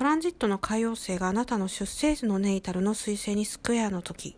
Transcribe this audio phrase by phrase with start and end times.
[0.00, 4.34] トランジットの海洋星があなたの出生時のネイタルの彗星にスクエアの時。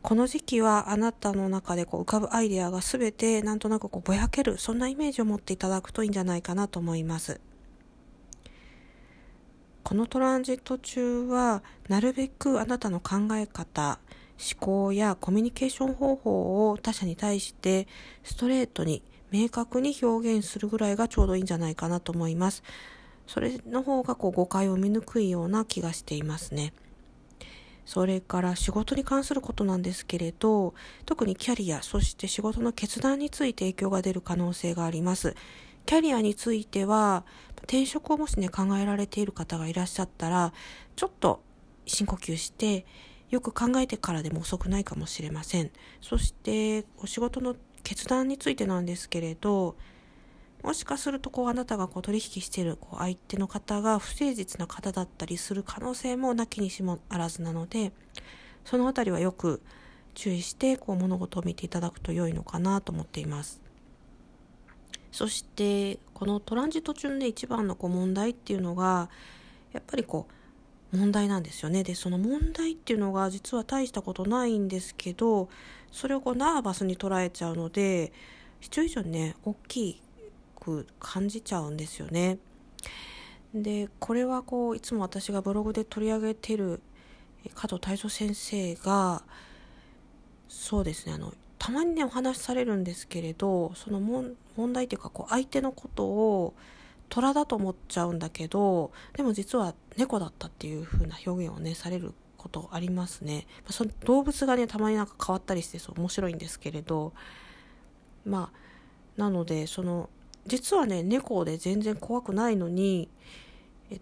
[0.00, 7.40] この時期はあなたの中でこう浮かぶアイデアが全てなんとなくこうぼやける、そんなイメージを持っていただくといいんじゃないかなと思います。
[9.82, 13.98] このトランジット中はなるべくあなたの考え方、
[14.38, 17.88] 思考やコミュニケーション方法を他者に対して
[18.22, 19.02] ストレートに
[19.32, 22.62] 明確に表現するぐらいがちょうどいいんじゃないかなと思います。
[23.26, 26.72] それの方がこう誤解を見抜くような気がしていますね。
[27.86, 30.74] それから仕事に関することなんですけれど、
[31.04, 35.34] 特にキャリア、そして仕事の決断について影響が出る可能性があります。
[35.86, 37.24] キャリアについては、
[37.64, 40.52] 転職をもしね、考えられている方がいらっしゃったら、
[40.96, 41.42] ちょっと
[41.86, 42.86] 深呼吸して、
[43.30, 45.70] よく考えてからでも遅くないかもしれません。
[46.00, 49.76] そして、お仕事の決断についてなんですけれど、
[50.64, 57.92] もしかするとこうあなたがこう取引してるこう相手の方が不誠実な方だったりする可能性もなきにしもあらずなので、
[58.64, 59.60] そのあたりはよく
[60.14, 63.60] 注意してこう物事を見ていただくと良いのかなと思っています。
[65.12, 69.10] そしてこのトランジット中のね一番のこう問題っていうのが
[69.74, 70.26] やっぱりこ
[70.92, 71.82] う問題なんですよね。
[71.82, 75.50] で、その問題っていうのが実は大したことないんですけど、
[75.92, 78.12] それをこうナーバスに捉えちゃうので、
[78.60, 80.02] 必要以上にね、大きい
[80.64, 82.38] く感じちゃうんですよね。
[83.54, 86.80] で、これはこう、いつも私がブログで取り上げてる
[87.54, 89.22] 加藤太蔵先生が、
[90.48, 96.54] そうですね、あの、たまにね、お話しされるんですけれど、その問題っていうか、こう、相手のことを、
[97.08, 107.14] 虎だと思っちゃうんだけどでも実は猫だったっていう風な表現をねされることありますね、その動物がねたまになんか変わったりしてそう面白いんですけれど
[108.26, 110.10] まあなのでその
[110.46, 113.08] 実はね猫で全然怖くないのに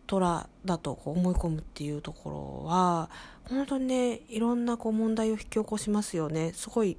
[0.07, 3.11] 虎だとこう思い込むっていうところは
[3.45, 6.53] 本当にねいろんなこう問題を引き起こしますよね。
[6.55, 6.97] すごい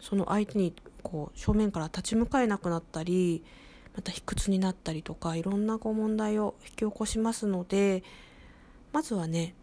[0.00, 3.44] その相手にこう正面から立ち向かえなくなったり
[3.94, 8.02] また卑屈になったりとかいろんなこう問題を引き起こしますので
[8.92, 9.54] まずはね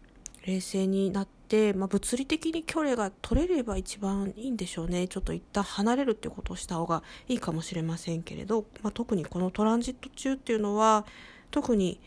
[0.46, 11.06] 冷静になって、まあ、物理的に距離が取れれば一番いいんでしょうねちょっと一旦離れるってことをした方がいいかもしれませんけれど、まあ、特にこのトランジット中っていうのは
[11.50, 12.00] 特に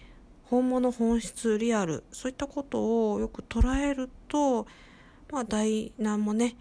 [0.44, 4.68] 本物本質リアルそういったことをよく捉えると、
[5.31, 6.56] まあ、大難もね、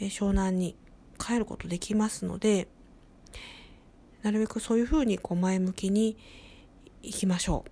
[0.00, 0.76] 湘南に
[1.18, 2.68] 帰ることできますので
[4.22, 6.16] なるべくそういうふうにこう前向きに
[7.02, 7.70] いきましょう。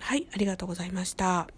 [0.00, 1.48] はい、ありがとうございました。